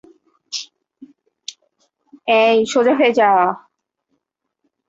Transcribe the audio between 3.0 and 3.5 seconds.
যা।